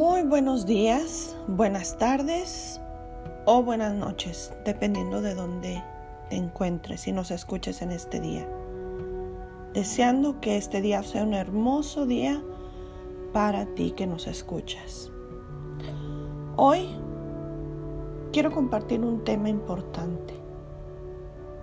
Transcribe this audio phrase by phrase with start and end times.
[0.00, 2.80] Muy buenos días, buenas tardes
[3.44, 5.84] o buenas noches, dependiendo de dónde
[6.30, 8.48] te encuentres y nos escuches en este día.
[9.74, 12.42] Deseando que este día sea un hermoso día
[13.34, 15.12] para ti que nos escuchas.
[16.56, 16.88] Hoy
[18.32, 20.32] quiero compartir un tema importante,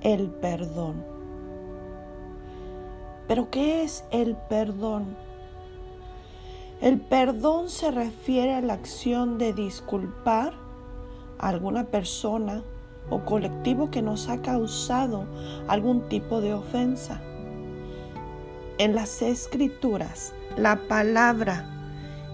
[0.00, 1.04] el perdón.
[3.28, 5.31] Pero ¿qué es el perdón?
[6.82, 10.52] El perdón se refiere a la acción de disculpar
[11.38, 12.64] a alguna persona
[13.08, 15.26] o colectivo que nos ha causado
[15.68, 17.20] algún tipo de ofensa.
[18.78, 21.68] En las escrituras, la palabra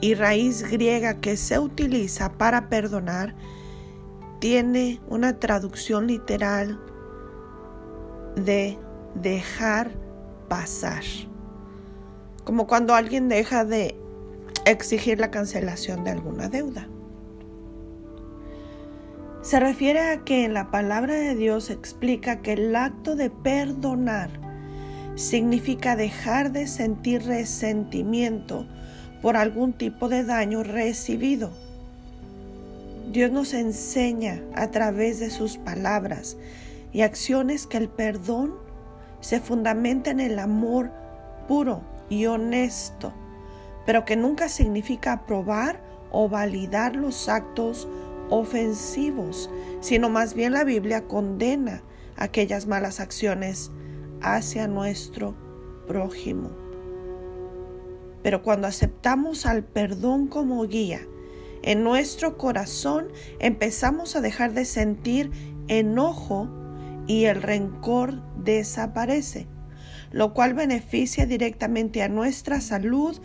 [0.00, 3.36] y raíz griega que se utiliza para perdonar
[4.40, 6.80] tiene una traducción literal
[8.34, 8.76] de
[9.14, 9.92] dejar
[10.48, 11.04] pasar.
[12.42, 14.02] Como cuando alguien deja de
[14.64, 16.88] exigir la cancelación de alguna deuda.
[19.42, 24.30] Se refiere a que en la palabra de Dios explica que el acto de perdonar
[25.16, 28.66] significa dejar de sentir resentimiento
[29.20, 31.50] por algún tipo de daño recibido.
[33.10, 36.36] Dios nos enseña a través de sus palabras
[36.92, 38.54] y acciones que el perdón
[39.20, 40.90] se fundamenta en el amor
[41.48, 43.12] puro y honesto
[43.86, 47.88] pero que nunca significa aprobar o validar los actos
[48.30, 51.82] ofensivos, sino más bien la Biblia condena
[52.16, 53.70] aquellas malas acciones
[54.20, 55.34] hacia nuestro
[55.86, 56.50] prójimo.
[58.22, 61.00] Pero cuando aceptamos al perdón como guía,
[61.62, 63.08] en nuestro corazón
[63.38, 65.30] empezamos a dejar de sentir
[65.68, 66.48] enojo
[67.06, 69.46] y el rencor desaparece,
[70.10, 73.20] lo cual beneficia directamente a nuestra salud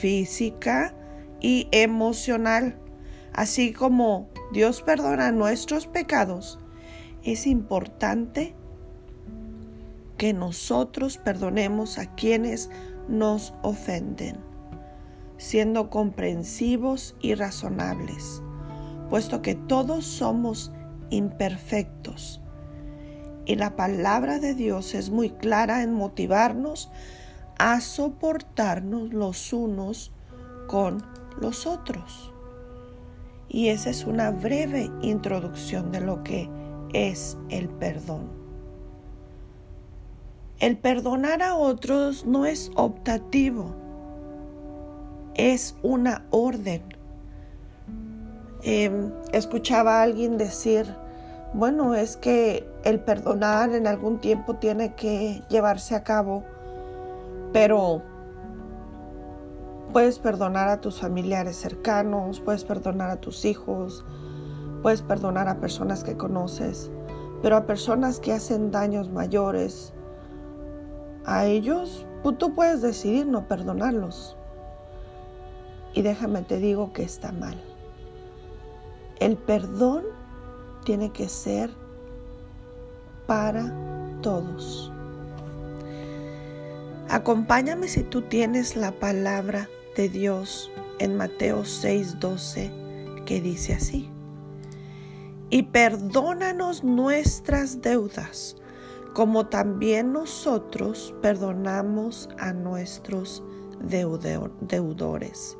[0.00, 0.94] física
[1.40, 2.78] y emocional.
[3.32, 6.58] Así como Dios perdona nuestros pecados,
[7.22, 8.54] es importante
[10.16, 12.70] que nosotros perdonemos a quienes
[13.08, 14.38] nos ofenden,
[15.36, 18.42] siendo comprensivos y razonables,
[19.08, 20.72] puesto que todos somos
[21.10, 22.42] imperfectos.
[23.46, 26.90] Y la palabra de Dios es muy clara en motivarnos
[27.58, 30.12] a soportarnos los unos
[30.68, 31.02] con
[31.40, 32.32] los otros.
[33.48, 36.48] Y esa es una breve introducción de lo que
[36.92, 38.30] es el perdón.
[40.60, 43.74] El perdonar a otros no es optativo,
[45.34, 46.82] es una orden.
[48.62, 50.84] Em, escuchaba a alguien decir,
[51.54, 56.44] bueno, es que el perdonar en algún tiempo tiene que llevarse a cabo
[57.52, 58.02] pero
[59.92, 64.04] puedes perdonar a tus familiares cercanos, puedes perdonar a tus hijos,
[64.82, 66.90] puedes perdonar a personas que conoces,
[67.42, 69.92] pero a personas que hacen daños mayores,
[71.24, 74.36] a ellos pues, tú puedes decidir no perdonarlos.
[75.94, 77.60] Y déjame te digo que está mal.
[79.20, 80.04] El perdón
[80.84, 81.70] tiene que ser
[83.26, 83.72] para
[84.22, 84.92] todos.
[87.10, 92.70] Acompáñame si tú tienes la palabra de Dios en Mateo 6:12
[93.24, 94.10] que dice así.
[95.48, 98.56] Y perdónanos nuestras deudas,
[99.14, 103.42] como también nosotros perdonamos a nuestros
[103.80, 105.56] deudores.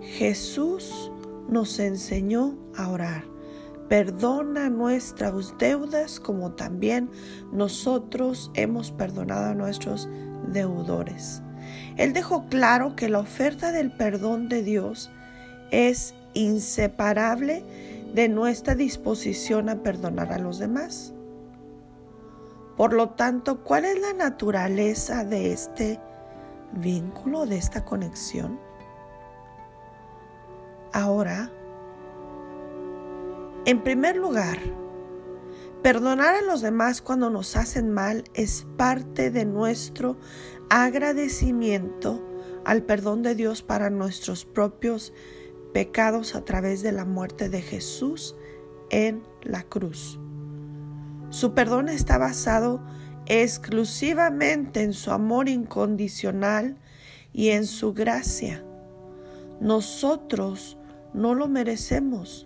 [0.00, 1.12] Jesús
[1.48, 3.35] nos enseñó a orar
[3.88, 7.08] Perdona nuestras deudas como también
[7.52, 10.08] nosotros hemos perdonado a nuestros
[10.48, 11.42] deudores.
[11.96, 15.10] Él dejó claro que la oferta del perdón de Dios
[15.70, 17.64] es inseparable
[18.14, 21.12] de nuestra disposición a perdonar a los demás.
[22.76, 26.00] Por lo tanto, ¿cuál es la naturaleza de este
[26.72, 28.60] vínculo, de esta conexión?
[30.92, 31.50] Ahora,
[33.66, 34.58] en primer lugar,
[35.82, 40.16] perdonar a los demás cuando nos hacen mal es parte de nuestro
[40.70, 42.24] agradecimiento
[42.64, 45.12] al perdón de Dios para nuestros propios
[45.74, 48.36] pecados a través de la muerte de Jesús
[48.90, 50.20] en la cruz.
[51.30, 52.80] Su perdón está basado
[53.26, 56.78] exclusivamente en su amor incondicional
[57.32, 58.64] y en su gracia.
[59.60, 60.78] Nosotros
[61.12, 62.45] no lo merecemos.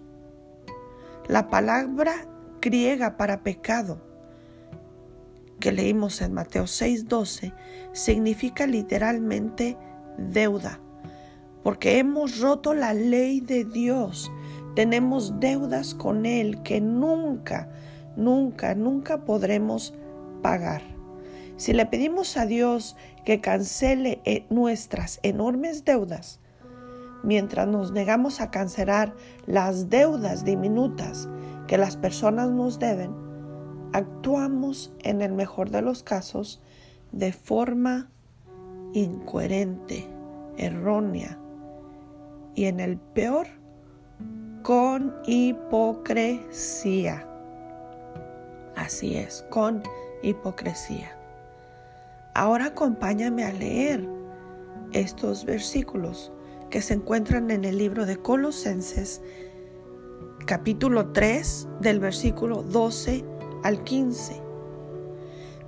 [1.31, 2.27] La palabra
[2.61, 4.03] griega para pecado
[5.61, 7.55] que leímos en Mateo 6:12
[7.93, 9.77] significa literalmente
[10.19, 10.81] deuda,
[11.63, 14.33] porque hemos roto la ley de Dios.
[14.75, 17.71] Tenemos deudas con Él que nunca,
[18.17, 19.95] nunca, nunca podremos
[20.43, 20.83] pagar.
[21.57, 26.41] Si le pedimos a Dios que cancele eh, nuestras enormes deudas,
[27.23, 29.15] mientras nos negamos a cancelar
[29.47, 31.29] las deudas diminutas
[31.67, 33.13] que las personas nos deben,
[33.93, 36.61] actuamos en el mejor de los casos
[37.13, 38.09] de forma
[38.93, 40.07] incoherente,
[40.57, 41.39] errónea
[42.55, 43.47] y en el peor
[44.63, 47.27] con hipocresía.
[48.77, 49.83] Así es, con
[50.23, 51.17] hipocresía.
[52.35, 54.09] Ahora acompáñame a leer
[54.93, 56.33] estos versículos
[56.71, 59.21] que se encuentran en el libro de Colosenses,
[60.47, 63.25] capítulo 3, del versículo 12
[63.63, 64.41] al 15.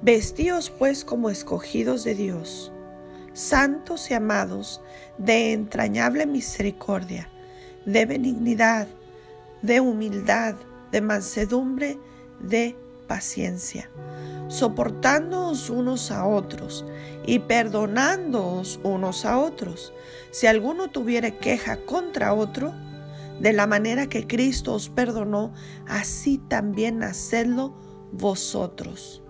[0.01, 2.73] Vestíos pues como escogidos de Dios,
[3.33, 4.81] santos y amados,
[5.19, 7.29] de entrañable misericordia,
[7.85, 8.89] de benignidad,
[9.61, 10.55] de humildad,
[10.91, 11.99] de mansedumbre,
[12.41, 12.77] de
[13.13, 13.91] paciencia,
[14.49, 16.87] soportándoos unos a otros
[17.27, 19.93] y perdonándoos unos a otros.
[20.31, 22.73] Si alguno tuviere queja contra otro,
[23.39, 25.53] de la manera que Cristo os perdonó,
[25.87, 27.75] así también hacedlo
[28.13, 29.23] vosotros.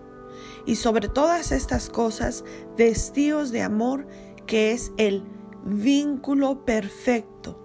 [0.64, 2.44] Y sobre todas estas cosas,
[2.78, 4.06] vestíos de amor,
[4.46, 5.24] que es el
[5.64, 7.58] vínculo perfecto,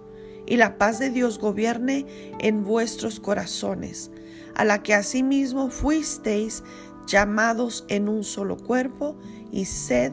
[0.48, 2.06] y la paz de Dios gobierne
[2.40, 4.10] en vuestros corazones,
[4.58, 6.62] a la que asimismo fuisteis
[7.06, 9.16] llamados en un solo cuerpo,
[9.50, 10.12] y sed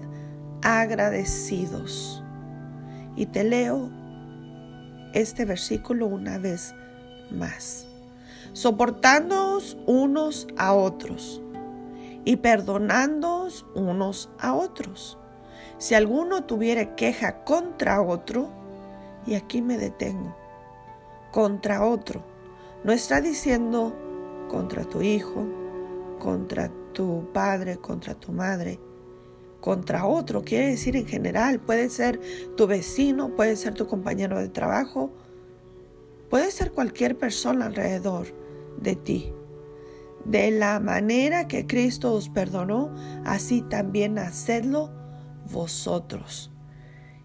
[0.62, 2.24] agradecidos.
[3.18, 3.90] Y te leo
[5.14, 6.74] este versículo una vez
[7.32, 7.86] más.
[8.54, 11.42] Soportándoos unos a otros
[12.24, 15.18] y perdonándoos unos a otros.
[15.78, 18.50] Si alguno tuviere queja contra otro,
[19.28, 20.36] y aquí me detengo,
[21.32, 22.24] contra otro,
[22.84, 23.94] no está diciendo
[24.56, 25.46] contra tu hijo,
[26.18, 28.80] contra tu padre, contra tu madre,
[29.60, 32.22] contra otro, quiere decir en general, puede ser
[32.56, 35.12] tu vecino, puede ser tu compañero de trabajo,
[36.30, 38.28] puede ser cualquier persona alrededor
[38.80, 39.34] de ti.
[40.24, 44.90] De la manera que Cristo os perdonó, así también hacedlo
[45.52, 46.50] vosotros.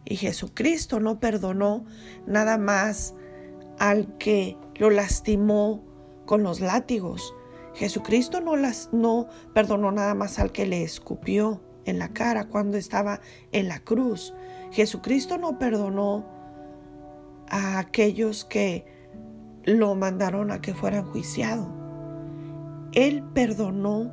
[0.05, 1.85] Y Jesucristo no perdonó
[2.26, 3.15] nada más
[3.79, 5.88] al que lo lastimó
[6.31, 7.35] con los látigos.
[7.75, 12.79] Jesucristo no, las, no perdonó nada más al que le escupió en la cara cuando
[12.79, 14.32] estaba en la cruz.
[14.71, 16.25] Jesucristo no perdonó
[17.49, 18.87] a aquellos que
[19.65, 21.69] lo mandaron a que fuera enjuiciado.
[22.93, 24.12] Él perdonó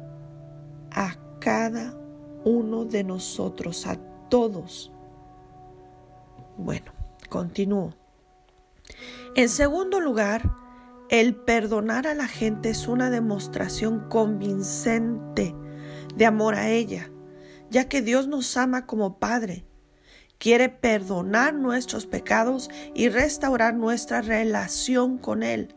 [0.90, 1.96] a cada
[2.46, 3.96] uno de nosotros, a
[4.28, 4.92] todos.
[6.58, 6.92] Bueno,
[7.30, 7.94] continúo.
[9.36, 10.67] En segundo lugar,
[11.10, 15.56] el perdonar a la gente es una demostración convincente
[16.16, 17.10] de amor a ella
[17.70, 19.66] ya que Dios nos ama como Padre.
[20.38, 25.74] Quiere perdonar nuestros pecados y restaurar nuestra relación con Él.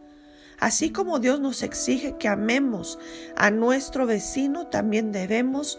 [0.59, 2.99] Así como Dios nos exige que amemos
[3.37, 5.79] a nuestro vecino, también debemos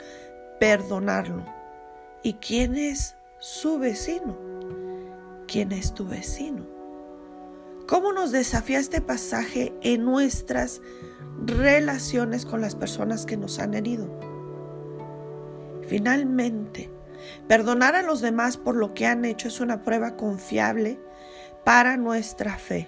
[0.59, 1.46] perdonarlo.
[2.24, 4.38] ¿Y quién es su vecino?
[5.48, 6.80] ¿Quién es tu vecino?
[7.91, 10.81] ¿Cómo nos desafía este pasaje en nuestras
[11.45, 14.07] relaciones con las personas que nos han herido?
[15.89, 16.89] Finalmente,
[17.50, 21.01] perdonar a los demás por lo que han hecho es una prueba confiable
[21.65, 22.88] para nuestra fe.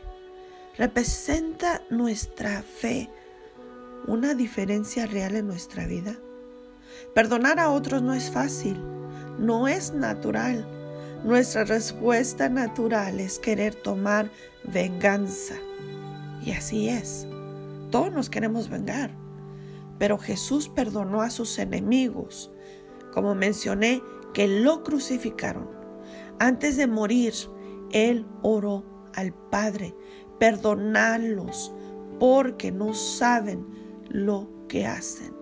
[0.78, 3.10] ¿Representa nuestra fe
[4.08, 6.16] una diferencia real en nuestra vida?
[7.14, 8.82] Perdonar a otros no es fácil,
[9.38, 10.66] no es natural.
[11.24, 14.30] Nuestra respuesta natural es querer tomar
[14.66, 15.56] venganza.
[16.46, 17.28] Y así es.
[17.92, 19.12] Todos nos queremos vengar.
[20.00, 22.52] Pero Jesús perdonó a sus enemigos
[23.14, 24.02] como mencioné,
[24.34, 25.70] que lo crucificaron.
[26.40, 27.34] Antes de morir,
[27.92, 29.96] Él oró al Padre,
[30.40, 31.72] perdonarlos
[32.20, 33.66] porque no saben
[34.10, 35.34] lo que hacen.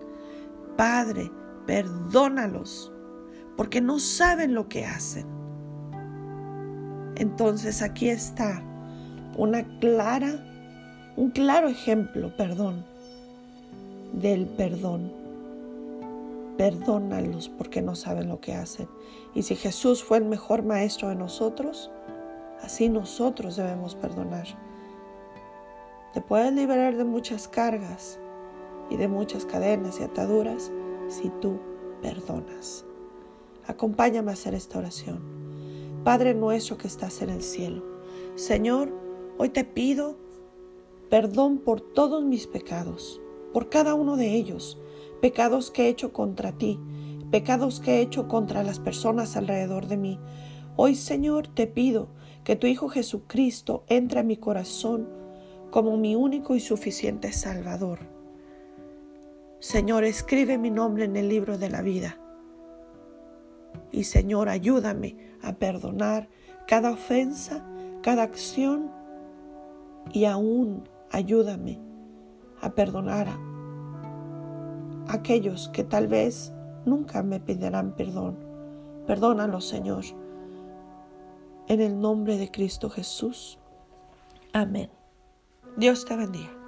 [0.76, 1.30] Padre,
[1.66, 2.92] perdónalos
[3.56, 5.26] porque no saben lo que hacen.
[7.16, 8.62] Entonces aquí está
[9.36, 10.44] una clara,
[11.16, 12.84] un claro ejemplo, perdón,
[14.12, 15.22] del perdón
[16.56, 18.88] perdónalos porque no saben lo que hacen.
[19.34, 21.90] Y si Jesús fue el mejor maestro de nosotros,
[22.62, 24.46] así nosotros debemos perdonar.
[26.14, 28.18] Te puedes liberar de muchas cargas
[28.90, 30.70] y de muchas cadenas y ataduras
[31.08, 31.58] si tú
[32.02, 32.84] perdonas.
[33.66, 35.51] Acompáñame a hacer esta oración.
[36.04, 37.84] Padre nuestro que estás en el cielo.
[38.34, 38.92] Señor,
[39.38, 40.16] hoy te pido
[41.08, 43.20] perdón por todos mis pecados,
[43.52, 44.80] por cada uno de ellos,
[45.20, 46.80] pecados que he hecho contra ti,
[47.30, 50.18] pecados que he hecho contra las personas alrededor de mí.
[50.74, 52.08] Hoy, Señor, te pido
[52.42, 55.08] que tu Hijo Jesucristo entre a mi corazón
[55.70, 58.00] como mi único y suficiente Salvador.
[59.60, 62.18] Señor, escribe mi nombre en el libro de la vida.
[63.90, 66.28] Y Señor, ayúdame a perdonar
[66.66, 67.64] cada ofensa,
[68.02, 68.90] cada acción
[70.12, 71.78] y aún ayúdame
[72.60, 73.38] a perdonar a
[75.08, 76.52] aquellos que tal vez
[76.84, 78.38] nunca me pedirán perdón.
[79.06, 80.04] Perdónalo, Señor.
[81.68, 83.58] En el nombre de Cristo Jesús.
[84.52, 84.90] Amén.
[85.76, 86.61] Dios te bendiga.